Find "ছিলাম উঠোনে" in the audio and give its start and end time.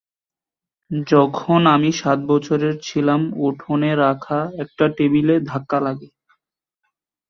2.79-3.91